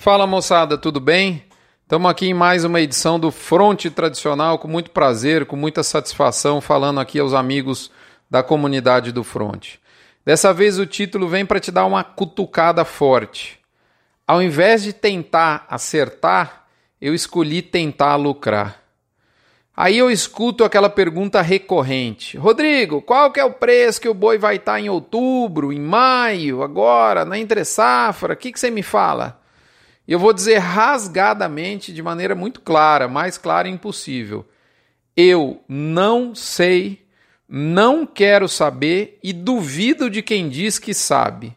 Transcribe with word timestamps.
Fala 0.00 0.26
moçada, 0.26 0.78
tudo 0.78 0.98
bem? 0.98 1.44
Estamos 1.82 2.10
aqui 2.10 2.28
em 2.28 2.32
mais 2.32 2.64
uma 2.64 2.80
edição 2.80 3.20
do 3.20 3.30
Fronte 3.30 3.90
Tradicional, 3.90 4.58
com 4.58 4.66
muito 4.66 4.90
prazer, 4.92 5.44
com 5.44 5.56
muita 5.56 5.82
satisfação, 5.82 6.58
falando 6.58 7.00
aqui 7.00 7.18
aos 7.18 7.34
amigos 7.34 7.90
da 8.30 8.42
comunidade 8.42 9.12
do 9.12 9.22
Fronte. 9.22 9.78
Dessa 10.24 10.54
vez 10.54 10.78
o 10.78 10.86
título 10.86 11.28
vem 11.28 11.44
para 11.44 11.60
te 11.60 11.70
dar 11.70 11.84
uma 11.84 12.02
cutucada 12.02 12.82
forte. 12.82 13.60
Ao 14.26 14.42
invés 14.42 14.82
de 14.82 14.94
tentar 14.94 15.66
acertar, 15.68 16.64
eu 16.98 17.14
escolhi 17.14 17.60
tentar 17.60 18.16
lucrar. 18.16 18.80
Aí 19.76 19.98
eu 19.98 20.10
escuto 20.10 20.64
aquela 20.64 20.88
pergunta 20.88 21.42
recorrente: 21.42 22.38
Rodrigo, 22.38 23.02
qual 23.02 23.30
que 23.30 23.38
é 23.38 23.44
o 23.44 23.52
preço 23.52 24.00
que 24.00 24.08
o 24.08 24.14
boi 24.14 24.38
vai 24.38 24.56
estar 24.56 24.80
em 24.80 24.88
outubro, 24.88 25.70
em 25.70 25.78
maio, 25.78 26.62
agora, 26.62 27.26
na 27.26 27.38
entre 27.38 27.66
safra? 27.66 28.32
O 28.32 28.36
que, 28.38 28.50
que 28.50 28.58
você 28.58 28.70
me 28.70 28.82
fala? 28.82 29.39
E 30.10 30.12
eu 30.12 30.18
vou 30.18 30.32
dizer 30.32 30.58
rasgadamente, 30.58 31.92
de 31.92 32.02
maneira 32.02 32.34
muito 32.34 32.60
clara, 32.62 33.06
mais 33.06 33.38
clara 33.38 33.68
impossível. 33.68 34.44
Eu 35.16 35.62
não 35.68 36.34
sei, 36.34 37.06
não 37.48 38.04
quero 38.04 38.48
saber 38.48 39.20
e 39.22 39.32
duvido 39.32 40.10
de 40.10 40.20
quem 40.20 40.48
diz 40.48 40.80
que 40.80 40.92
sabe. 40.92 41.56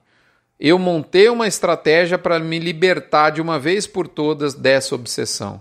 Eu 0.59 0.77
montei 0.77 1.29
uma 1.29 1.47
estratégia 1.47 2.15
para 2.15 2.39
me 2.39 2.59
libertar 2.59 3.31
de 3.31 3.41
uma 3.41 3.57
vez 3.57 3.87
por 3.87 4.07
todas 4.07 4.53
dessa 4.53 4.93
obsessão. 4.93 5.59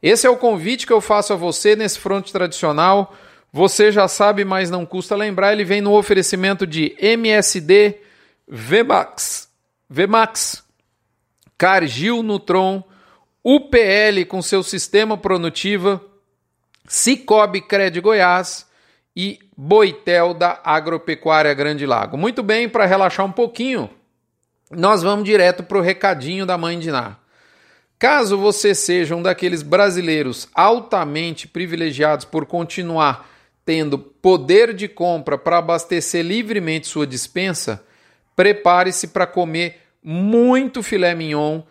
Esse 0.00 0.24
é 0.24 0.30
o 0.30 0.36
convite 0.36 0.86
que 0.86 0.92
eu 0.92 1.00
faço 1.00 1.32
a 1.32 1.36
você 1.36 1.74
nesse 1.74 1.98
fronte 1.98 2.32
tradicional. 2.32 3.12
Você 3.52 3.90
já 3.90 4.06
sabe, 4.06 4.44
mas 4.44 4.70
não 4.70 4.86
custa 4.86 5.16
lembrar, 5.16 5.52
ele 5.52 5.64
vem 5.64 5.80
no 5.80 5.98
oferecimento 5.98 6.64
de 6.64 6.94
MSD 7.00 7.96
VMAX. 8.46 9.48
VMAX 9.88 10.69
Cargill 11.60 12.22
Nutron, 12.22 12.82
UPL 13.44 14.24
com 14.26 14.40
seu 14.40 14.62
sistema 14.62 15.18
Pronutiva, 15.18 16.02
Cicobi 16.88 17.60
Cred 17.60 18.00
Goiás 18.00 18.66
e 19.14 19.38
Boitel 19.54 20.32
da 20.32 20.58
Agropecuária 20.64 21.52
Grande 21.52 21.84
Lago. 21.84 22.16
Muito 22.16 22.42
bem, 22.42 22.66
para 22.66 22.86
relaxar 22.86 23.26
um 23.26 23.30
pouquinho, 23.30 23.90
nós 24.70 25.02
vamos 25.02 25.26
direto 25.26 25.62
para 25.62 25.76
o 25.76 25.82
recadinho 25.82 26.46
da 26.46 26.56
mãe 26.56 26.78
de 26.78 26.90
Ná. 26.90 27.18
Caso 27.98 28.38
você 28.38 28.74
seja 28.74 29.14
um 29.14 29.20
daqueles 29.20 29.62
brasileiros 29.62 30.48
altamente 30.54 31.46
privilegiados 31.46 32.24
por 32.24 32.46
continuar 32.46 33.28
tendo 33.66 33.98
poder 33.98 34.72
de 34.72 34.88
compra 34.88 35.36
para 35.36 35.58
abastecer 35.58 36.24
livremente 36.24 36.86
sua 36.86 37.06
dispensa, 37.06 37.84
prepare-se 38.34 39.08
para 39.08 39.26
comer 39.26 39.79
muito 40.02 40.82
filé 40.82 41.14
mignon, 41.14 41.62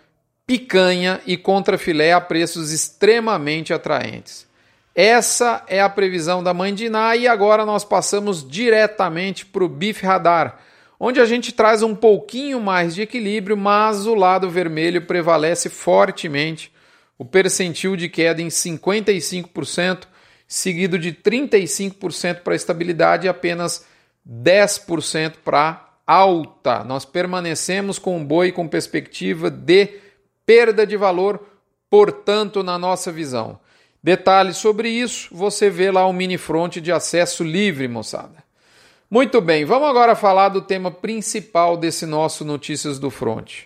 picanha 0.46 1.22
e 1.26 1.38
contrafilé 1.38 2.12
a 2.12 2.22
preços 2.22 2.72
extremamente 2.72 3.74
atraentes. 3.74 4.48
Essa 4.96 5.64
é 5.68 5.80
a 5.80 5.90
previsão 5.90 6.44
da 6.44 6.54
mãe 6.54 6.74
de 6.74 6.86
Iná 6.86 7.16
e 7.16 7.28
agora 7.28 7.66
nós 7.66 7.86
passamos 7.86 8.46
diretamente 8.48 9.46
para 9.46 9.64
o 9.64 9.70
Bife 9.70 10.06
Radar, 10.06 10.60
onde 11.00 11.22
a 11.22 11.26
gente 11.26 11.52
traz 11.52 11.82
um 11.82 11.96
pouquinho 11.96 12.60
mais 12.60 12.96
de 12.96 13.04
equilíbrio, 13.04 13.56
mas 13.56 14.06
o 14.06 14.16
lado 14.16 14.50
vermelho 14.50 15.06
prevalece 15.06 15.70
fortemente, 15.70 16.74
o 17.18 17.24
percentil 17.24 17.96
de 17.96 18.10
queda 18.10 18.42
em 18.42 18.48
55%, 18.48 20.08
seguido 20.48 20.98
de 20.98 21.14
35% 21.14 22.42
para 22.42 22.56
estabilidade 22.56 23.28
e 23.28 23.30
apenas 23.30 23.86
10% 24.28 25.36
para 25.46 25.89
alta. 26.10 26.84
Nós 26.84 27.06
permanecemos 27.06 28.00
com 28.00 28.20
o 28.20 28.26
boi 28.26 28.52
com 28.52 28.68
perspectiva 28.68 29.52
de 29.52 29.90
perda 30.44 30.88
de 30.88 30.98
valor, 30.98 31.40
portanto, 31.88 32.64
na 32.64 32.80
nossa 32.80 33.12
visão. 33.12 33.60
Detalhes 34.02 34.58
sobre 34.58 34.90
isso, 34.90 35.30
você 35.32 35.70
vê 35.70 35.92
lá 35.92 36.08
o 36.08 36.14
mini 36.14 36.38
front 36.38 36.78
de 36.78 36.92
acesso 36.92 37.44
livre, 37.44 37.88
moçada. 37.88 38.44
Muito 39.12 39.40
bem, 39.40 39.66
vamos 39.66 39.88
agora 39.88 40.16
falar 40.16 40.50
do 40.50 40.64
tema 40.64 40.90
principal 40.90 41.78
desse 41.78 42.08
nosso 42.08 42.44
Notícias 42.44 42.98
do 42.98 43.12
Front. 43.12 43.66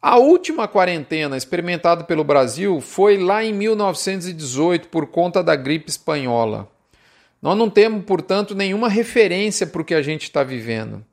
A 0.00 0.16
última 0.16 0.66
quarentena 0.66 1.36
experimentada 1.36 2.04
pelo 2.04 2.24
Brasil 2.24 2.80
foi 2.80 3.18
lá 3.18 3.44
em 3.44 3.52
1918 3.52 4.88
por 4.88 5.08
conta 5.08 5.42
da 5.42 5.56
gripe 5.56 5.90
espanhola. 5.90 6.70
Nós 7.42 7.56
não 7.56 7.68
temos, 7.68 8.04
portanto, 8.04 8.54
nenhuma 8.54 8.88
referência 8.88 9.66
para 9.66 9.82
o 9.82 9.84
que 9.84 9.94
a 9.94 10.00
gente 10.00 10.22
está 10.22 10.42
vivendo. 10.42 11.04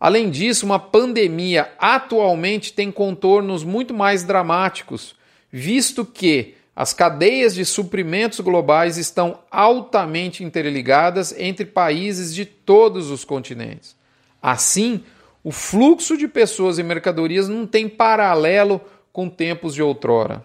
Além 0.00 0.30
disso, 0.30 0.64
uma 0.64 0.78
pandemia 0.78 1.72
atualmente 1.78 2.72
tem 2.72 2.90
contornos 2.90 3.62
muito 3.62 3.92
mais 3.92 4.24
dramáticos, 4.24 5.14
visto 5.52 6.06
que 6.06 6.54
as 6.74 6.94
cadeias 6.94 7.54
de 7.54 7.66
suprimentos 7.66 8.40
globais 8.40 8.96
estão 8.96 9.40
altamente 9.50 10.42
interligadas 10.42 11.34
entre 11.36 11.66
países 11.66 12.34
de 12.34 12.46
todos 12.46 13.10
os 13.10 13.26
continentes. 13.26 13.94
Assim, 14.40 15.04
o 15.44 15.52
fluxo 15.52 16.16
de 16.16 16.26
pessoas 16.26 16.78
e 16.78 16.82
mercadorias 16.82 17.46
não 17.46 17.66
tem 17.66 17.86
paralelo 17.86 18.80
com 19.12 19.28
tempos 19.28 19.74
de 19.74 19.82
outrora. 19.82 20.42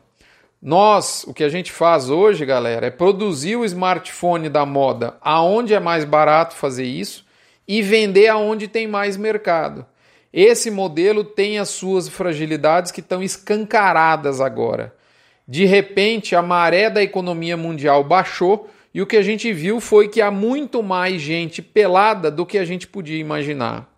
Nós, 0.61 1.23
o 1.25 1.33
que 1.33 1.43
a 1.45 1.49
gente 1.49 1.71
faz 1.71 2.09
hoje, 2.09 2.45
galera, 2.45 2.87
é 2.87 2.91
produzir 2.91 3.55
o 3.55 3.63
smartphone 3.63 4.49
da 4.49 4.65
moda 4.65 5.15
aonde 5.21 5.73
é 5.73 5.79
mais 5.79 6.03
barato 6.03 6.55
fazer 6.55 6.85
isso 6.85 7.24
e 7.67 7.81
vender 7.81 8.27
aonde 8.27 8.67
tem 8.67 8.87
mais 8.87 9.17
mercado. 9.17 9.85
Esse 10.31 10.69
modelo 10.69 11.23
tem 11.23 11.59
as 11.59 11.69
suas 11.69 12.09
fragilidades 12.09 12.91
que 12.91 12.99
estão 12.99 13.23
escancaradas 13.23 14.41
agora. 14.41 14.93
De 15.47 15.65
repente, 15.65 16.35
a 16.35 16.41
maré 16.41 16.89
da 16.89 17.01
economia 17.01 17.55
mundial 17.55 18.03
baixou 18.03 18.69
e 18.93 19.01
o 19.01 19.05
que 19.05 19.17
a 19.17 19.21
gente 19.21 19.51
viu 19.53 19.79
foi 19.79 20.07
que 20.07 20.21
há 20.21 20.31
muito 20.31 20.81
mais 20.81 21.21
gente 21.21 21.61
pelada 21.61 22.31
do 22.31 22.45
que 22.45 22.57
a 22.57 22.65
gente 22.65 22.87
podia 22.87 23.17
imaginar. 23.17 23.89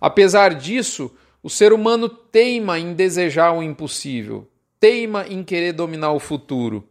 Apesar 0.00 0.54
disso, 0.54 1.10
o 1.42 1.48
ser 1.48 1.72
humano 1.72 2.08
teima 2.08 2.78
em 2.78 2.92
desejar 2.92 3.52
o 3.52 3.62
impossível, 3.62 4.46
teima 4.78 5.26
em 5.28 5.42
querer 5.42 5.72
dominar 5.72 6.12
o 6.12 6.20
futuro. 6.20 6.86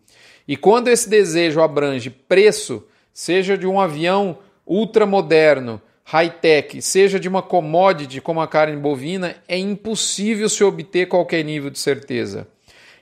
E 0.47 0.57
quando 0.57 0.87
esse 0.87 1.09
desejo 1.09 1.61
abrange 1.61 2.09
preço, 2.09 2.83
seja 3.13 3.57
de 3.57 3.67
um 3.67 3.79
avião 3.79 4.39
ultramoderno, 4.65 5.81
high-tech, 6.09 6.81
seja 6.81 7.19
de 7.19 7.29
uma 7.29 7.43
commodity 7.43 8.19
como 8.19 8.41
a 8.41 8.47
carne 8.47 8.75
bovina, 8.75 9.35
é 9.47 9.59
impossível 9.59 10.49
se 10.49 10.63
obter 10.63 11.07
qualquer 11.07 11.43
nível 11.43 11.69
de 11.69 11.77
certeza. 11.77 12.47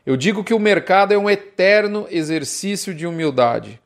Eu 0.05 0.17
digo 0.17 0.43
que 0.43 0.53
o 0.53 0.59
mercado 0.59 1.13
é 1.13 1.17
um 1.17 1.29
eterno 1.29 2.05
exercício 2.11 2.93
de 2.93 3.07
humildade. 3.07 3.79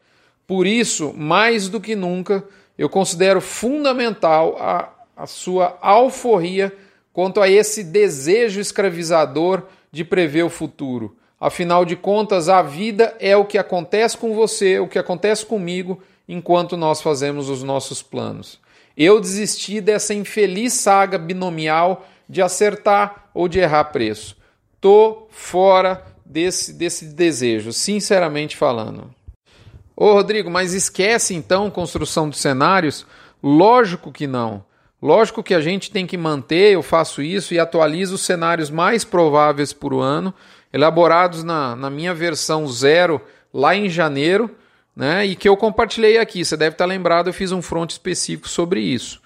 Por 0.48 0.66
isso, 0.66 1.14
mais 1.16 1.70
do 1.70 1.80
que 1.80 1.96
nunca, 1.96 2.44
eu 2.76 2.90
considero 2.90 3.40
fundamental 3.40 4.58
a, 4.60 4.90
a 5.16 5.28
sua 5.28 5.78
alforria 5.81 6.76
quanto 7.14 7.40
a 7.40 7.48
esse 7.48 7.84
desejo 7.84 8.60
escravizador 8.60 9.68
de 9.92 10.04
prever 10.04 10.44
o 10.44 10.50
futuro. 10.50 11.16
Afinal 11.40 11.86
de 11.86 11.96
contas, 11.96 12.50
a 12.50 12.64
vida 12.64 13.16
é 13.20 13.38
o 13.38 13.46
que 13.46 13.60
acontece 13.60 14.18
com 14.18 14.34
você, 14.34 14.80
o 14.80 14.88
que 14.88 14.98
acontece 14.98 15.46
comigo 15.46 16.02
enquanto 16.28 16.76
nós 16.76 17.04
fazemos 17.04 17.50
os 17.50 17.62
nossos 17.62 18.02
planos. 18.02 18.60
Eu 18.96 19.19
desisti 19.19 19.81
dessa 19.81 20.13
infeliz 20.13 20.74
saga 20.74 21.18
binomial 21.18 22.07
de 22.28 22.41
acertar 22.41 23.29
ou 23.34 23.47
de 23.47 23.59
errar 23.59 23.85
preço. 23.85 24.38
Tô 24.79 25.28
fora 25.29 26.06
desse, 26.25 26.74
desse 26.74 27.06
desejo, 27.06 27.74
sinceramente 27.74 28.56
falando. 28.56 29.13
Ô 29.96 30.13
Rodrigo, 30.13 30.50
mas 30.50 30.74
esquece 30.74 31.35
então 31.35 31.69
construção 31.69 32.30
de 32.30 32.38
cenários? 32.38 33.06
Lógico 33.44 34.12
que 34.12 34.25
não. 34.25 34.63
Lógico 35.01 35.44
que 35.44 35.53
a 35.53 35.62
gente 35.62 35.90
tem 35.90 36.06
que 36.06 36.18
manter, 36.18 36.74
eu 36.74 36.84
faço 36.84 37.22
isso 37.22 37.53
e 37.53 37.59
atualizo 37.59 38.16
os 38.16 38.22
cenários 38.22 38.69
mais 38.69 39.03
prováveis 39.03 39.74
por 39.74 40.00
ano, 40.00 40.34
elaborados 40.72 41.44
na, 41.44 41.75
na 41.75 41.89
minha 41.89 42.13
versão 42.13 42.68
zero 42.68 43.19
lá 43.54 43.75
em 43.75 43.89
janeiro, 43.89 44.56
né? 44.96 45.26
E 45.26 45.36
que 45.36 45.48
eu 45.48 45.58
compartilhei 45.58 46.18
aqui. 46.18 46.44
Você 46.44 46.58
deve 46.58 46.74
estar 46.74 46.86
lembrado, 46.86 47.28
eu 47.28 47.34
fiz 47.34 47.52
um 47.52 47.62
front 47.62 47.92
específico 47.92 48.48
sobre 48.48 48.82
isso. 48.82 49.22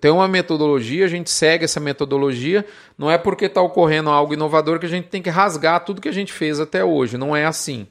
Tem 0.00 0.10
uma 0.10 0.28
metodologia, 0.28 1.04
a 1.04 1.08
gente 1.08 1.30
segue 1.30 1.64
essa 1.64 1.80
metodologia. 1.80 2.64
Não 2.96 3.10
é 3.10 3.18
porque 3.18 3.46
está 3.46 3.60
ocorrendo 3.60 4.10
algo 4.10 4.34
inovador 4.34 4.78
que 4.78 4.86
a 4.86 4.88
gente 4.90 5.08
tem 5.08 5.20
que 5.20 5.30
rasgar 5.30 5.84
tudo 5.84 6.00
que 6.00 6.08
a 6.08 6.12
gente 6.12 6.32
fez 6.32 6.60
até 6.60 6.84
hoje. 6.84 7.18
Não 7.18 7.34
é 7.34 7.44
assim. 7.44 7.88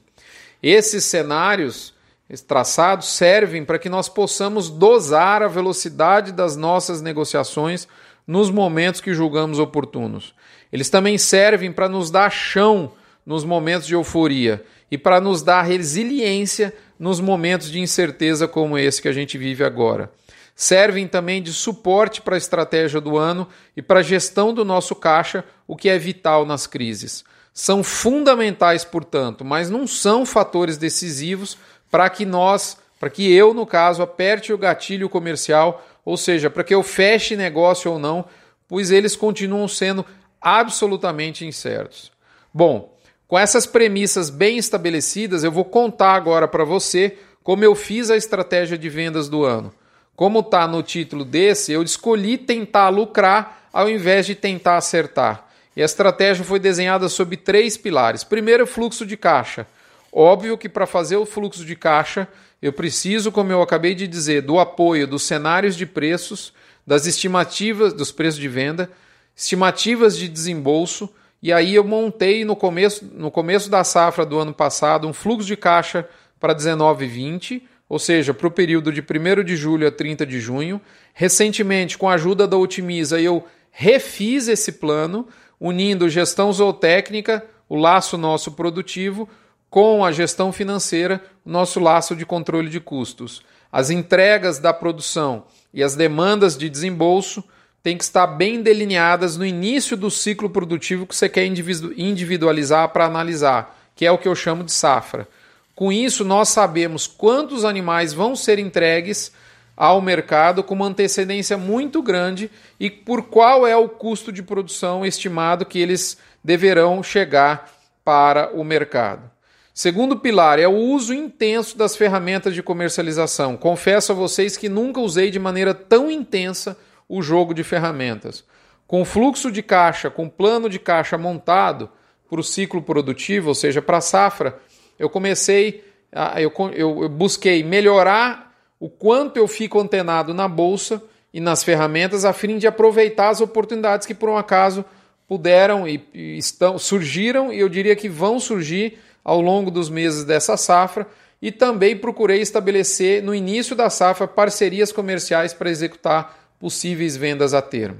Esses 0.62 1.04
cenários 1.04 1.94
esses 2.30 2.46
traçados 2.46 3.08
servem 3.08 3.64
para 3.64 3.76
que 3.76 3.88
nós 3.88 4.08
possamos 4.08 4.70
dosar 4.70 5.42
a 5.42 5.48
velocidade 5.48 6.30
das 6.30 6.56
nossas 6.56 7.02
negociações 7.02 7.88
nos 8.24 8.50
momentos 8.50 9.00
que 9.00 9.12
julgamos 9.12 9.58
oportunos. 9.58 10.32
Eles 10.72 10.88
também 10.88 11.18
servem 11.18 11.72
para 11.72 11.88
nos 11.88 12.08
dar 12.08 12.30
chão 12.30 12.92
nos 13.26 13.44
momentos 13.44 13.84
de 13.84 13.94
euforia 13.94 14.64
e 14.88 14.96
para 14.96 15.20
nos 15.20 15.42
dar 15.42 15.62
resiliência 15.62 16.72
nos 17.00 17.18
momentos 17.18 17.70
de 17.70 17.80
incerteza 17.80 18.46
como 18.46 18.76
esse 18.76 19.00
que 19.00 19.08
a 19.08 19.12
gente 19.12 19.38
vive 19.38 19.64
agora. 19.64 20.12
servem 20.54 21.08
também 21.08 21.42
de 21.42 21.54
suporte 21.54 22.20
para 22.20 22.34
a 22.34 22.38
estratégia 22.38 23.00
do 23.00 23.16
ano 23.16 23.48
e 23.74 23.80
para 23.80 24.00
a 24.00 24.02
gestão 24.02 24.52
do 24.52 24.62
nosso 24.62 24.94
caixa, 24.94 25.42
o 25.66 25.74
que 25.74 25.88
é 25.88 25.96
vital 25.96 26.44
nas 26.44 26.66
crises. 26.66 27.24
São 27.54 27.82
fundamentais, 27.82 28.84
portanto, 28.84 29.42
mas 29.42 29.70
não 29.70 29.86
são 29.86 30.26
fatores 30.26 30.76
decisivos 30.76 31.56
para 31.90 32.10
que 32.10 32.26
nós, 32.26 32.76
para 32.98 33.08
que 33.08 33.32
eu, 33.32 33.54
no 33.54 33.64
caso, 33.64 34.02
aperte 34.02 34.52
o 34.52 34.58
gatilho 34.58 35.08
comercial, 35.08 35.82
ou 36.04 36.18
seja, 36.18 36.50
para 36.50 36.62
que 36.62 36.74
eu 36.74 36.82
feche 36.82 37.36
negócio 37.36 37.90
ou 37.90 37.98
não, 37.98 38.26
pois 38.68 38.90
eles 38.90 39.16
continuam 39.16 39.66
sendo 39.66 40.04
absolutamente 40.38 41.46
incertos. 41.46 42.12
Bom, 42.52 42.94
com 43.30 43.38
essas 43.38 43.64
premissas 43.64 44.28
bem 44.28 44.58
estabelecidas, 44.58 45.44
eu 45.44 45.52
vou 45.52 45.64
contar 45.64 46.14
agora 46.14 46.48
para 46.48 46.64
você 46.64 47.16
como 47.44 47.62
eu 47.62 47.76
fiz 47.76 48.10
a 48.10 48.16
estratégia 48.16 48.76
de 48.76 48.88
vendas 48.88 49.28
do 49.28 49.44
ano. 49.44 49.72
Como 50.16 50.40
está 50.40 50.66
no 50.66 50.82
título 50.82 51.24
desse, 51.24 51.70
eu 51.70 51.80
escolhi 51.80 52.36
tentar 52.36 52.88
lucrar 52.88 53.68
ao 53.72 53.88
invés 53.88 54.26
de 54.26 54.34
tentar 54.34 54.78
acertar. 54.78 55.48
E 55.76 55.80
a 55.80 55.84
estratégia 55.84 56.44
foi 56.44 56.58
desenhada 56.58 57.08
sob 57.08 57.36
três 57.36 57.76
pilares. 57.76 58.24
Primeiro, 58.24 58.66
fluxo 58.66 59.06
de 59.06 59.16
caixa. 59.16 59.64
Óbvio 60.12 60.58
que 60.58 60.68
para 60.68 60.84
fazer 60.84 61.16
o 61.16 61.24
fluxo 61.24 61.64
de 61.64 61.76
caixa, 61.76 62.26
eu 62.60 62.72
preciso, 62.72 63.30
como 63.30 63.52
eu 63.52 63.62
acabei 63.62 63.94
de 63.94 64.08
dizer, 64.08 64.42
do 64.42 64.58
apoio 64.58 65.06
dos 65.06 65.22
cenários 65.22 65.76
de 65.76 65.86
preços, 65.86 66.52
das 66.84 67.06
estimativas 67.06 67.92
dos 67.92 68.10
preços 68.10 68.40
de 68.40 68.48
venda, 68.48 68.90
estimativas 69.36 70.18
de 70.18 70.26
desembolso 70.26 71.08
e 71.42 71.52
aí 71.52 71.74
eu 71.74 71.84
montei 71.84 72.44
no 72.44 72.54
começo, 72.54 73.04
no 73.14 73.30
começo 73.30 73.70
da 73.70 73.82
safra 73.82 74.26
do 74.26 74.38
ano 74.38 74.52
passado 74.52 75.08
um 75.08 75.12
fluxo 75.12 75.46
de 75.46 75.56
caixa 75.56 76.06
para 76.38 76.52
19 76.52 77.04
e 77.04 77.08
20, 77.08 77.68
ou 77.88 77.98
seja, 77.98 78.32
para 78.34 78.46
o 78.46 78.50
período 78.50 78.92
de 78.92 79.00
1 79.00 79.42
de 79.42 79.56
julho 79.56 79.88
a 79.88 79.90
30 79.90 80.24
de 80.26 80.38
junho. 80.38 80.80
Recentemente, 81.12 81.98
com 81.98 82.08
a 82.08 82.14
ajuda 82.14 82.46
da 82.46 82.56
Otimiza, 82.56 83.20
eu 83.20 83.44
refiz 83.70 84.48
esse 84.48 84.72
plano, 84.72 85.26
unindo 85.58 86.08
gestão 86.08 86.52
zootécnica, 86.52 87.44
o 87.68 87.76
laço 87.76 88.18
nosso 88.18 88.52
produtivo, 88.52 89.28
com 89.68 90.04
a 90.04 90.12
gestão 90.12 90.52
financeira, 90.52 91.22
o 91.44 91.50
nosso 91.50 91.80
laço 91.80 92.14
de 92.14 92.26
controle 92.26 92.68
de 92.68 92.80
custos. 92.80 93.42
As 93.72 93.88
entregas 93.88 94.58
da 94.58 94.72
produção 94.72 95.44
e 95.72 95.82
as 95.82 95.94
demandas 95.94 96.56
de 96.56 96.68
desembolso 96.68 97.42
tem 97.82 97.96
que 97.96 98.04
estar 98.04 98.26
bem 98.26 98.62
delineadas 98.62 99.36
no 99.36 99.44
início 99.44 99.96
do 99.96 100.10
ciclo 100.10 100.50
produtivo 100.50 101.06
que 101.06 101.14
você 101.14 101.28
quer 101.28 101.46
individualizar 101.46 102.88
para 102.90 103.06
analisar, 103.06 103.78
que 103.96 104.04
é 104.04 104.12
o 104.12 104.18
que 104.18 104.28
eu 104.28 104.34
chamo 104.34 104.64
de 104.64 104.72
safra. 104.72 105.26
Com 105.74 105.90
isso, 105.90 106.24
nós 106.24 106.50
sabemos 106.50 107.06
quantos 107.06 107.64
animais 107.64 108.12
vão 108.12 108.36
ser 108.36 108.58
entregues 108.58 109.32
ao 109.74 110.02
mercado 110.02 110.62
com 110.62 110.74
uma 110.74 110.84
antecedência 110.84 111.56
muito 111.56 112.02
grande 112.02 112.50
e 112.78 112.90
por 112.90 113.22
qual 113.22 113.66
é 113.66 113.74
o 113.74 113.88
custo 113.88 114.30
de 114.30 114.42
produção 114.42 115.06
estimado 115.06 115.64
que 115.64 115.78
eles 115.78 116.18
deverão 116.44 117.02
chegar 117.02 117.72
para 118.04 118.50
o 118.52 118.62
mercado. 118.62 119.30
Segundo 119.72 120.18
pilar 120.18 120.58
é 120.58 120.68
o 120.68 120.76
uso 120.76 121.14
intenso 121.14 121.78
das 121.78 121.96
ferramentas 121.96 122.54
de 122.54 122.62
comercialização. 122.62 123.56
Confesso 123.56 124.12
a 124.12 124.14
vocês 124.14 124.58
que 124.58 124.68
nunca 124.68 125.00
usei 125.00 125.30
de 125.30 125.38
maneira 125.38 125.72
tão 125.72 126.10
intensa 126.10 126.76
o 127.10 127.20
jogo 127.20 127.52
de 127.52 127.64
ferramentas. 127.64 128.44
Com 128.86 129.04
fluxo 129.04 129.50
de 129.50 129.62
caixa, 129.62 130.08
com 130.08 130.28
plano 130.28 130.70
de 130.70 130.78
caixa 130.78 131.18
montado 131.18 131.90
para 132.28 132.38
o 132.38 132.44
ciclo 132.44 132.80
produtivo, 132.80 133.48
ou 133.48 133.54
seja, 133.54 133.82
para 133.82 133.96
a 133.96 134.00
safra, 134.00 134.56
eu 134.96 135.10
comecei, 135.10 135.82
a, 136.12 136.40
eu, 136.40 136.52
eu, 136.72 137.02
eu 137.02 137.08
busquei 137.08 137.64
melhorar 137.64 138.54
o 138.78 138.88
quanto 138.88 139.36
eu 139.36 139.48
fico 139.48 139.80
antenado 139.80 140.32
na 140.32 140.46
bolsa 140.46 141.02
e 141.34 141.40
nas 141.40 141.64
ferramentas 141.64 142.24
a 142.24 142.32
fim 142.32 142.58
de 142.58 142.68
aproveitar 142.68 143.30
as 143.30 143.40
oportunidades 143.40 144.06
que 144.06 144.14
por 144.14 144.28
um 144.28 144.36
acaso 144.36 144.84
puderam 145.26 145.88
e, 145.88 146.02
e 146.14 146.38
estão 146.38 146.78
surgiram 146.78 147.52
e 147.52 147.58
eu 147.58 147.68
diria 147.68 147.96
que 147.96 148.08
vão 148.08 148.38
surgir 148.38 148.98
ao 149.24 149.40
longo 149.40 149.70
dos 149.70 149.90
meses 149.90 150.24
dessa 150.24 150.56
safra 150.56 151.06
e 151.42 151.50
também 151.50 151.96
procurei 151.96 152.40
estabelecer 152.40 153.22
no 153.22 153.34
início 153.34 153.74
da 153.74 153.90
safra 153.90 154.28
parcerias 154.28 154.92
comerciais 154.92 155.52
para 155.52 155.70
executar 155.70 156.39
possíveis 156.60 157.16
vendas 157.16 157.54
a 157.54 157.62
termo. 157.62 157.98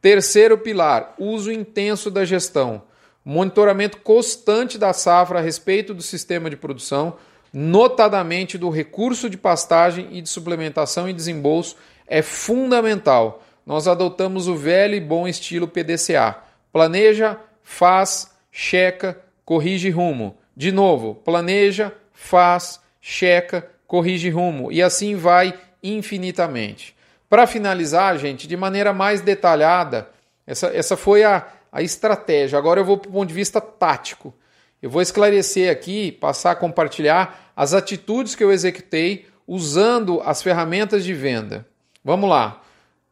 Terceiro 0.00 0.56
pilar, 0.58 1.14
uso 1.18 1.50
intenso 1.50 2.10
da 2.10 2.24
gestão. 2.24 2.82
Monitoramento 3.24 3.98
constante 3.98 4.78
da 4.78 4.92
safra 4.92 5.40
a 5.40 5.42
respeito 5.42 5.92
do 5.92 6.02
sistema 6.02 6.48
de 6.48 6.56
produção, 6.56 7.16
notadamente 7.52 8.56
do 8.56 8.70
recurso 8.70 9.28
de 9.28 9.36
pastagem 9.36 10.08
e 10.12 10.20
de 10.20 10.28
suplementação 10.28 11.08
e 11.08 11.12
desembolso, 11.12 11.76
é 12.06 12.22
fundamental. 12.22 13.42
Nós 13.64 13.88
adotamos 13.88 14.46
o 14.46 14.54
velho 14.54 14.94
e 14.94 15.00
bom 15.00 15.26
estilo 15.26 15.66
PDCA. 15.66 16.36
Planeja, 16.72 17.36
faz, 17.64 18.30
checa, 18.52 19.18
corrige 19.44 19.90
rumo. 19.90 20.36
De 20.56 20.70
novo, 20.70 21.16
planeja, 21.16 21.92
faz, 22.12 22.80
checa, 23.00 23.68
corrige 23.86 24.30
rumo. 24.30 24.70
E 24.70 24.80
assim 24.82 25.16
vai 25.16 25.52
infinitamente. 25.82 26.95
Para 27.28 27.46
finalizar, 27.46 28.16
gente, 28.18 28.46
de 28.46 28.56
maneira 28.56 28.92
mais 28.92 29.20
detalhada, 29.20 30.08
essa, 30.46 30.68
essa 30.68 30.96
foi 30.96 31.24
a, 31.24 31.46
a 31.72 31.82
estratégia. 31.82 32.58
Agora 32.58 32.80
eu 32.80 32.84
vou 32.84 32.96
para 32.96 33.08
o 33.08 33.12
ponto 33.12 33.28
de 33.28 33.34
vista 33.34 33.60
tático. 33.60 34.32
Eu 34.80 34.88
vou 34.90 35.02
esclarecer 35.02 35.70
aqui, 35.70 36.12
passar 36.12 36.52
a 36.52 36.56
compartilhar 36.56 37.52
as 37.56 37.74
atitudes 37.74 38.34
que 38.34 38.44
eu 38.44 38.52
executei 38.52 39.26
usando 39.46 40.20
as 40.24 40.42
ferramentas 40.42 41.04
de 41.04 41.14
venda. 41.14 41.66
Vamos 42.04 42.28
lá. 42.28 42.62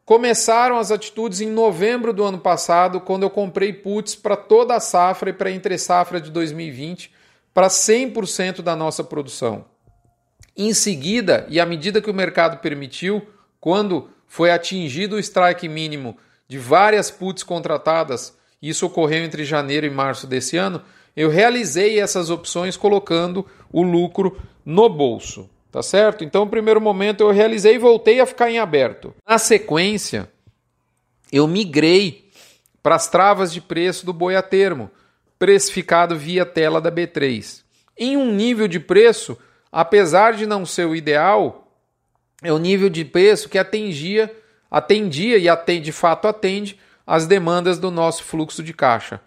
Começaram 0.05 0.77
as 0.77 0.91
atitudes 0.91 1.41
em 1.41 1.49
novembro 1.49 2.13
do 2.13 2.23
ano 2.23 2.37
passado, 2.37 3.01
quando 3.01 3.23
eu 3.23 3.29
comprei 3.29 3.73
puts 3.73 4.15
para 4.15 4.37
toda 4.37 4.75
a 4.75 4.79
safra 4.79 5.31
e 5.31 5.33
para 5.33 5.49
a 5.49 5.51
entre 5.51 5.77
safra 5.77 6.21
de 6.21 6.29
2020, 6.29 7.11
para 7.53 7.67
100% 7.67 8.61
da 8.61 8.75
nossa 8.75 9.03
produção. 9.03 9.65
Em 10.55 10.73
seguida, 10.73 11.45
e 11.49 11.59
à 11.59 11.65
medida 11.65 12.01
que 12.01 12.09
o 12.09 12.13
mercado 12.13 12.59
permitiu, 12.59 13.27
quando 13.65 14.07
foi 14.27 14.51
atingido 14.51 15.15
o 15.15 15.19
strike 15.19 15.67
mínimo 15.67 16.15
de 16.47 16.59
várias 16.59 17.09
puts 17.09 17.41
contratadas, 17.41 18.37
isso 18.61 18.85
ocorreu 18.85 19.23
entre 19.23 19.43
janeiro 19.43 19.87
e 19.87 19.89
março 19.89 20.27
desse 20.27 20.55
ano, 20.55 20.83
eu 21.15 21.31
realizei 21.31 21.99
essas 21.99 22.29
opções 22.29 22.77
colocando 22.77 23.43
o 23.71 23.81
lucro 23.81 24.39
no 24.63 24.87
bolso, 24.87 25.49
tá 25.71 25.81
certo? 25.81 26.23
Então, 26.23 26.45
no 26.45 26.51
primeiro 26.51 26.79
momento 26.79 27.21
eu 27.21 27.31
realizei 27.31 27.73
e 27.73 27.79
voltei 27.79 28.19
a 28.19 28.27
ficar 28.27 28.51
em 28.51 28.59
aberto. 28.59 29.15
Na 29.27 29.39
sequência, 29.39 30.29
eu 31.31 31.47
migrei 31.47 32.29
para 32.83 32.93
as 32.93 33.09
travas 33.09 33.51
de 33.51 33.61
preço 33.61 34.05
do 34.05 34.13
boi 34.13 34.35
a 34.35 34.43
termo, 34.43 34.91
precificado 35.39 36.15
via 36.15 36.45
tela 36.45 36.79
da 36.79 36.91
B3. 36.91 37.63
Em 37.97 38.15
um 38.15 38.31
nível 38.31 38.67
de 38.67 38.79
preço, 38.79 39.35
apesar 39.71 40.35
de 40.35 40.45
não 40.45 40.67
ser 40.67 40.85
o 40.85 40.95
ideal, 40.95 41.64
é 42.45 42.53
o 42.53 42.59
nível 42.59 42.89
de 42.89 43.03
preço 43.03 43.49
que 43.49 43.57
atendia, 43.57 44.33
atendia 44.69 45.37
e 45.37 45.49
atende, 45.49 45.85
de 45.85 45.91
fato 45.91 46.27
atende 46.27 46.79
as 47.05 47.25
demandas 47.25 47.79
do 47.79 47.89
nosso 47.89 48.23
fluxo 48.23 48.61
de 48.61 48.71
caixa. 48.71 49.19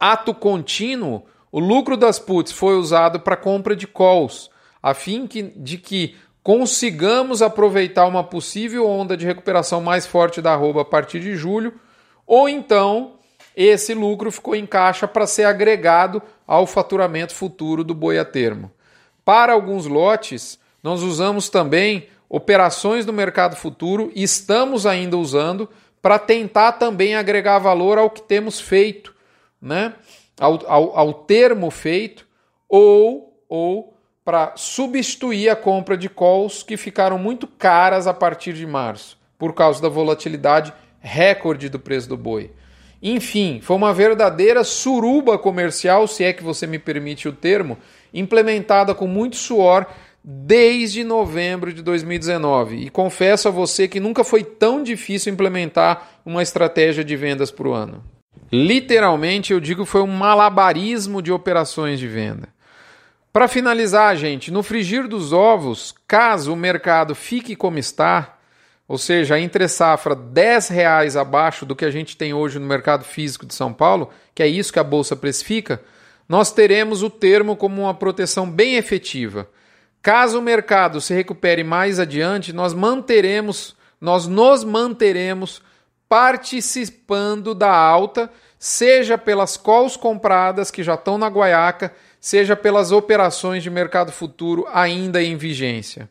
Ato 0.00 0.32
contínuo, 0.34 1.24
o 1.52 1.60
lucro 1.60 1.94
das 1.96 2.18
puts 2.18 2.52
foi 2.52 2.74
usado 2.74 3.20
para 3.20 3.36
compra 3.36 3.76
de 3.76 3.86
calls, 3.86 4.50
a 4.82 4.94
fim 4.94 5.26
que, 5.26 5.42
de 5.42 5.76
que 5.76 6.16
consigamos 6.42 7.42
aproveitar 7.42 8.06
uma 8.06 8.24
possível 8.24 8.88
onda 8.88 9.14
de 9.14 9.26
recuperação 9.26 9.82
mais 9.82 10.06
forte 10.06 10.40
da 10.40 10.52
arroba 10.54 10.80
a 10.80 10.84
partir 10.86 11.20
de 11.20 11.36
julho, 11.36 11.74
ou 12.26 12.48
então 12.48 13.14
esse 13.54 13.92
lucro 13.92 14.32
ficou 14.32 14.56
em 14.56 14.66
caixa 14.66 15.06
para 15.06 15.26
ser 15.26 15.44
agregado 15.44 16.22
ao 16.46 16.66
faturamento 16.66 17.34
futuro 17.34 17.84
do 17.84 17.94
boi 17.94 18.18
a 18.18 18.24
termo. 18.24 18.70
Para 19.22 19.52
alguns 19.52 19.86
lotes, 19.86 20.58
nós 20.82 21.02
usamos 21.02 21.48
também 21.48 22.08
operações 22.34 23.06
no 23.06 23.12
mercado 23.12 23.54
futuro 23.54 24.10
e 24.12 24.24
estamos 24.24 24.86
ainda 24.86 25.16
usando 25.16 25.68
para 26.02 26.18
tentar 26.18 26.72
também 26.72 27.14
agregar 27.14 27.60
valor 27.60 27.96
ao 27.96 28.10
que 28.10 28.20
temos 28.20 28.60
feito, 28.60 29.14
né? 29.62 29.94
ao, 30.40 30.60
ao, 30.66 30.98
ao 30.98 31.14
termo 31.14 31.70
feito, 31.70 32.26
ou, 32.68 33.40
ou 33.48 33.96
para 34.24 34.52
substituir 34.56 35.48
a 35.48 35.54
compra 35.54 35.96
de 35.96 36.08
calls 36.08 36.64
que 36.64 36.76
ficaram 36.76 37.18
muito 37.18 37.46
caras 37.46 38.08
a 38.08 38.12
partir 38.12 38.52
de 38.52 38.66
março, 38.66 39.16
por 39.38 39.54
causa 39.54 39.80
da 39.80 39.88
volatilidade 39.88 40.74
recorde 40.98 41.68
do 41.68 41.78
preço 41.78 42.08
do 42.08 42.16
boi. 42.16 42.50
Enfim, 43.00 43.60
foi 43.62 43.76
uma 43.76 43.94
verdadeira 43.94 44.64
suruba 44.64 45.38
comercial, 45.38 46.08
se 46.08 46.24
é 46.24 46.32
que 46.32 46.42
você 46.42 46.66
me 46.66 46.80
permite 46.80 47.28
o 47.28 47.32
termo, 47.32 47.78
implementada 48.12 48.92
com 48.92 49.06
muito 49.06 49.36
suor 49.36 49.86
desde 50.26 51.04
novembro 51.04 51.70
de 51.70 51.82
2019 51.82 52.76
e 52.76 52.88
confesso 52.88 53.46
a 53.46 53.50
você 53.50 53.86
que 53.86 54.00
nunca 54.00 54.24
foi 54.24 54.42
tão 54.42 54.82
difícil 54.82 55.30
implementar 55.30 56.20
uma 56.24 56.42
estratégia 56.42 57.04
de 57.04 57.14
vendas 57.14 57.50
para 57.50 57.68
o 57.68 57.74
ano. 57.74 58.02
Literalmente, 58.50 59.52
eu 59.52 59.60
digo 59.60 59.84
foi 59.84 60.00
um 60.00 60.06
malabarismo 60.06 61.20
de 61.20 61.30
operações 61.30 62.00
de 62.00 62.08
venda. 62.08 62.48
Para 63.30 63.48
finalizar, 63.48 64.16
gente, 64.16 64.50
no 64.50 64.62
frigir 64.62 65.06
dos 65.06 65.32
ovos, 65.32 65.94
caso 66.06 66.52
o 66.52 66.56
mercado 66.56 67.14
fique 67.14 67.54
como 67.54 67.78
está, 67.78 68.38
ou 68.86 68.96
seja, 68.96 69.34
a 69.34 69.40
entre 69.40 69.66
safra 69.68 70.14
10 70.14 70.68
reais 70.68 71.16
abaixo 71.16 71.66
do 71.66 71.74
que 71.74 71.84
a 71.84 71.90
gente 71.90 72.16
tem 72.16 72.32
hoje 72.32 72.58
no 72.58 72.66
mercado 72.66 73.04
físico 73.04 73.44
de 73.44 73.54
São 73.54 73.72
Paulo, 73.72 74.08
que 74.34 74.42
é 74.42 74.46
isso 74.46 74.72
que 74.72 74.78
a 74.78 74.84
bolsa 74.84 75.16
precifica, 75.16 75.82
nós 76.28 76.52
teremos 76.52 77.02
o 77.02 77.10
termo 77.10 77.56
como 77.56 77.82
uma 77.82 77.94
proteção 77.94 78.48
bem 78.48 78.76
efetiva. 78.76 79.48
Caso 80.04 80.38
o 80.38 80.42
mercado 80.42 81.00
se 81.00 81.14
recupere 81.14 81.64
mais 81.64 81.98
adiante, 81.98 82.52
nós 82.52 82.74
manteremos, 82.74 83.74
nós 83.98 84.26
nos 84.26 84.62
manteremos 84.62 85.62
participando 86.06 87.54
da 87.54 87.74
alta, 87.74 88.30
seja 88.58 89.16
pelas 89.16 89.56
calls 89.56 89.96
compradas 89.96 90.70
que 90.70 90.82
já 90.82 90.92
estão 90.92 91.16
na 91.16 91.28
guaiaca, 91.28 91.90
seja 92.20 92.54
pelas 92.54 92.92
operações 92.92 93.62
de 93.62 93.70
mercado 93.70 94.12
futuro 94.12 94.66
ainda 94.70 95.22
em 95.22 95.38
vigência. 95.38 96.06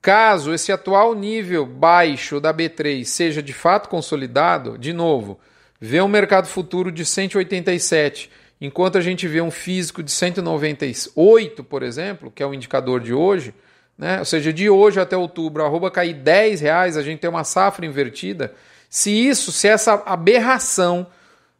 Caso 0.00 0.54
esse 0.54 0.70
atual 0.70 1.12
nível 1.12 1.66
baixo 1.66 2.40
da 2.40 2.54
B3 2.54 3.02
seja 3.04 3.42
de 3.42 3.52
fato 3.52 3.88
consolidado, 3.88 4.78
de 4.78 4.92
novo, 4.92 5.40
vê 5.80 6.00
um 6.00 6.06
mercado 6.06 6.46
futuro 6.46 6.92
de 6.92 7.04
187 7.04 8.30
Enquanto 8.60 8.96
a 8.96 9.00
gente 9.00 9.28
vê 9.28 9.40
um 9.40 9.50
físico 9.50 10.02
de 10.02 10.10
198, 10.10 11.62
por 11.62 11.82
exemplo, 11.82 12.30
que 12.30 12.42
é 12.42 12.46
o 12.46 12.54
indicador 12.54 13.00
de 13.00 13.12
hoje, 13.12 13.54
né? 13.98 14.18
ou 14.18 14.24
seja, 14.24 14.52
de 14.52 14.70
hoje 14.70 14.98
até 14.98 15.16
outubro, 15.16 15.62
a 15.62 15.66
arroba 15.66 15.90
cair 15.90 16.14
10 16.14 16.60
reais, 16.60 16.96
a 16.96 17.02
gente 17.02 17.20
tem 17.20 17.28
uma 17.28 17.44
safra 17.44 17.84
invertida. 17.84 18.54
Se 18.88 19.10
isso, 19.10 19.52
se 19.52 19.68
essa 19.68 20.02
aberração, 20.06 21.06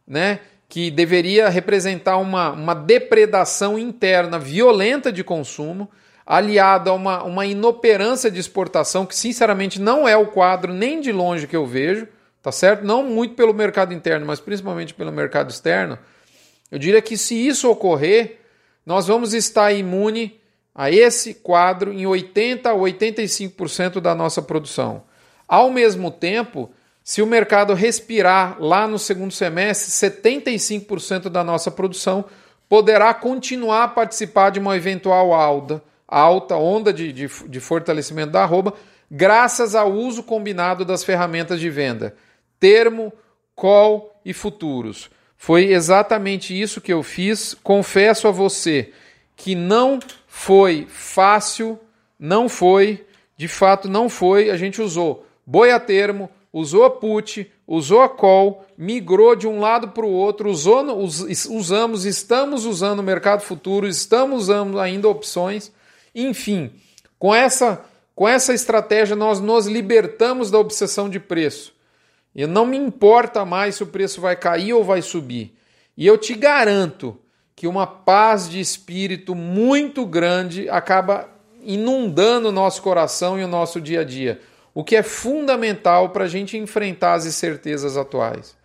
né, 0.07 0.39
que 0.67 0.89
deveria 0.89 1.49
representar 1.49 2.17
uma, 2.17 2.51
uma 2.51 2.73
depredação 2.73 3.77
interna 3.77 4.39
violenta 4.39 5.11
de 5.11 5.23
consumo, 5.23 5.89
aliada 6.25 6.89
a 6.89 6.93
uma, 6.93 7.23
uma 7.23 7.45
inoperância 7.45 8.29
de 8.29 8.39
exportação, 8.39 9.05
que 9.05 9.15
sinceramente 9.15 9.79
não 9.79 10.07
é 10.07 10.17
o 10.17 10.27
quadro 10.27 10.73
nem 10.73 10.99
de 10.99 11.11
longe 11.11 11.47
que 11.47 11.55
eu 11.55 11.65
vejo, 11.65 12.07
tá 12.41 12.51
certo? 12.51 12.83
Não 12.83 13.03
muito 13.03 13.35
pelo 13.35 13.53
mercado 13.53 13.93
interno, 13.93 14.25
mas 14.25 14.39
principalmente 14.39 14.93
pelo 14.93 15.11
mercado 15.11 15.49
externo 15.49 15.97
eu 16.71 16.77
diria 16.77 17.01
que 17.01 17.17
se 17.17 17.35
isso 17.35 17.69
ocorrer, 17.69 18.39
nós 18.85 19.07
vamos 19.07 19.33
estar 19.33 19.71
imune 19.71 20.39
a 20.73 20.91
esse 20.91 21.33
quadro 21.33 21.91
em 21.91 22.05
80 22.05 22.69
a 22.69 22.73
85% 22.73 23.99
da 23.99 24.13
nossa 24.13 24.41
produção. 24.41 25.03
Ao 25.47 25.71
mesmo 25.71 26.11
tempo, 26.11 26.69
se 27.03 27.21
o 27.21 27.25
mercado 27.25 27.73
respirar 27.73 28.57
lá 28.59 28.87
no 28.87 28.99
segundo 28.99 29.31
semestre, 29.31 29.89
75% 30.11 31.29
da 31.29 31.43
nossa 31.43 31.71
produção 31.71 32.25
poderá 32.69 33.13
continuar 33.13 33.83
a 33.83 33.87
participar 33.87 34.49
de 34.51 34.59
uma 34.59 34.75
eventual 34.75 35.33
alta, 35.33 35.81
alta 36.07 36.55
onda 36.57 36.91
de, 36.91 37.13
de, 37.13 37.27
de 37.47 37.59
fortalecimento 37.59 38.33
da 38.33 38.43
arroba, 38.43 38.73
graças 39.09 39.73
ao 39.73 39.91
uso 39.91 40.21
combinado 40.21 40.83
das 40.83 41.03
ferramentas 41.03 41.59
de 41.59 41.69
venda, 41.69 42.15
termo, 42.59 43.11
call 43.55 44.13
e 44.25 44.33
futuros. 44.33 45.09
Foi 45.37 45.65
exatamente 45.71 46.59
isso 46.59 46.81
que 46.81 46.91
eu 46.91 47.03
fiz. 47.03 47.55
Confesso 47.63 48.27
a 48.27 48.31
você 48.31 48.91
que 49.35 49.53
não 49.53 49.99
foi 50.27 50.87
fácil, 50.89 51.79
não 52.19 52.49
foi, 52.49 53.05
de 53.37 53.47
fato 53.47 53.87
não 53.87 54.09
foi. 54.09 54.49
A 54.49 54.57
gente 54.57 54.81
usou 54.81 55.25
boi 55.45 55.71
a 55.71 55.79
termo, 55.79 56.29
usou 56.51 56.83
a 56.83 56.89
put, 56.89 57.49
usou 57.67 58.01
a 58.01 58.09
call, 58.09 58.65
migrou 58.75 59.35
de 59.35 59.47
um 59.47 59.59
lado 59.59 59.89
para 59.89 60.05
o 60.05 60.11
outro, 60.11 60.49
usou, 60.49 60.83
usamos, 61.49 62.05
estamos 62.05 62.65
usando 62.65 62.99
o 62.99 63.03
mercado 63.03 63.41
futuro, 63.41 63.87
estamos 63.87 64.43
usando 64.43 64.79
ainda 64.79 65.07
opções. 65.07 65.71
Enfim, 66.15 66.71
com 67.19 67.33
essa, 67.33 67.85
com 68.15 68.27
essa 68.27 68.53
estratégia 68.53 69.15
nós 69.15 69.39
nos 69.39 69.67
libertamos 69.67 70.49
da 70.49 70.57
obsessão 70.57 71.07
de 71.07 71.19
preço. 71.19 71.76
E 72.37 72.45
não 72.45 72.67
me 72.67 72.77
importa 72.77 73.43
mais 73.43 73.73
se 73.73 73.83
o 73.83 73.87
preço 73.87 74.21
vai 74.21 74.35
cair 74.35 74.71
ou 74.71 74.83
vai 74.83 75.01
subir. 75.01 75.57
E 75.97 76.05
eu 76.05 76.19
te 76.19 76.35
garanto 76.35 77.17
que 77.55 77.65
uma 77.65 77.87
paz 77.87 78.47
de 78.47 78.59
espírito 78.59 79.33
muito 79.33 80.05
grande 80.05 80.69
acaba 80.69 81.27
inundando 81.63 82.49
o 82.49 82.51
nosso 82.51 82.83
coração 82.83 83.39
e 83.39 83.43
o 83.43 83.47
nosso 83.47 83.81
dia 83.81 84.01
a 84.01 84.03
dia, 84.03 84.39
o 84.71 84.83
que 84.83 84.95
é 84.95 85.01
fundamental 85.01 86.09
para 86.09 86.25
a 86.25 86.27
gente 86.27 86.55
enfrentar 86.55 87.15
as 87.15 87.25
incertezas 87.25 87.97
atuais. 87.97 88.55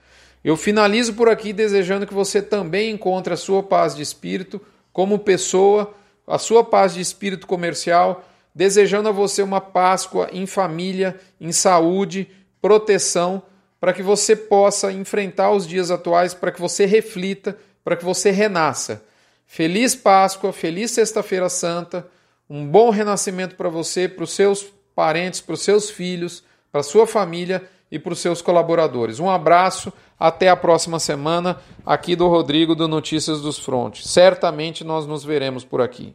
Eu 0.44 0.54
finalizo 0.54 1.14
por 1.14 1.30
aqui 1.30 1.50
desejando 1.54 2.06
que 2.06 2.12
você 2.12 2.42
também 2.42 2.90
encontre 2.90 3.32
a 3.32 3.38
sua 3.38 3.62
paz 3.62 3.96
de 3.96 4.02
espírito 4.02 4.60
como 4.92 5.18
pessoa, 5.18 5.94
a 6.26 6.36
sua 6.36 6.62
paz 6.62 6.92
de 6.92 7.00
espírito 7.00 7.46
comercial, 7.46 8.22
desejando 8.54 9.08
a 9.08 9.12
você 9.12 9.42
uma 9.42 9.62
Páscoa 9.62 10.28
em 10.30 10.44
família, 10.44 11.18
em 11.40 11.52
saúde, 11.52 12.28
proteção 12.60 13.42
para 13.82 13.92
que 13.92 14.00
você 14.00 14.36
possa 14.36 14.92
enfrentar 14.92 15.50
os 15.50 15.66
dias 15.66 15.90
atuais, 15.90 16.32
para 16.32 16.52
que 16.52 16.60
você 16.60 16.86
reflita, 16.86 17.58
para 17.82 17.96
que 17.96 18.04
você 18.04 18.30
renasça. 18.30 19.02
Feliz 19.44 19.92
Páscoa, 19.92 20.52
feliz 20.52 20.92
Sexta-feira 20.92 21.48
Santa, 21.48 22.06
um 22.48 22.64
bom 22.64 22.90
renascimento 22.90 23.56
para 23.56 23.68
você, 23.68 24.08
para 24.08 24.22
os 24.22 24.30
seus 24.30 24.72
parentes, 24.94 25.40
para 25.40 25.54
os 25.54 25.62
seus 25.62 25.90
filhos, 25.90 26.44
para 26.70 26.80
a 26.80 26.84
sua 26.84 27.08
família 27.08 27.68
e 27.90 27.98
para 27.98 28.12
os 28.12 28.20
seus 28.20 28.40
colaboradores. 28.40 29.18
Um 29.18 29.28
abraço, 29.28 29.92
até 30.16 30.48
a 30.48 30.54
próxima 30.54 31.00
semana, 31.00 31.58
aqui 31.84 32.14
do 32.14 32.28
Rodrigo 32.28 32.76
do 32.76 32.86
Notícias 32.86 33.40
dos 33.40 33.58
Frontes. 33.58 34.08
Certamente 34.08 34.84
nós 34.84 35.08
nos 35.08 35.24
veremos 35.24 35.64
por 35.64 35.80
aqui. 35.80 36.14